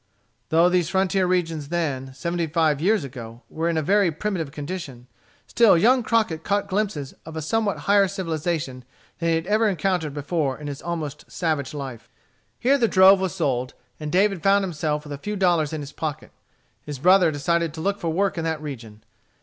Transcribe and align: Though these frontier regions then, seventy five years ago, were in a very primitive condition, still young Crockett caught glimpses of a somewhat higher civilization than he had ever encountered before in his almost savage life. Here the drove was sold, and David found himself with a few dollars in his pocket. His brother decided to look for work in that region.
Though 0.49 0.67
these 0.67 0.89
frontier 0.89 1.27
regions 1.27 1.69
then, 1.69 2.11
seventy 2.15 2.47
five 2.47 2.81
years 2.81 3.03
ago, 3.03 3.43
were 3.51 3.69
in 3.69 3.77
a 3.77 3.83
very 3.83 4.09
primitive 4.11 4.49
condition, 4.51 5.05
still 5.45 5.77
young 5.77 6.01
Crockett 6.01 6.43
caught 6.43 6.67
glimpses 6.67 7.13
of 7.23 7.35
a 7.37 7.41
somewhat 7.43 7.81
higher 7.85 8.07
civilization 8.07 8.83
than 9.19 9.29
he 9.29 9.35
had 9.35 9.45
ever 9.45 9.67
encountered 9.69 10.15
before 10.15 10.57
in 10.57 10.65
his 10.65 10.81
almost 10.81 11.29
savage 11.31 11.71
life. 11.75 12.09
Here 12.57 12.79
the 12.79 12.87
drove 12.87 13.19
was 13.19 13.35
sold, 13.35 13.75
and 13.99 14.11
David 14.11 14.41
found 14.41 14.63
himself 14.63 15.03
with 15.03 15.13
a 15.13 15.19
few 15.19 15.35
dollars 15.35 15.71
in 15.71 15.81
his 15.81 15.93
pocket. 15.93 16.31
His 16.81 16.97
brother 16.97 17.29
decided 17.29 17.71
to 17.75 17.81
look 17.81 17.99
for 17.99 18.09
work 18.09 18.39
in 18.39 18.43
that 18.43 18.59
region. 18.59 19.03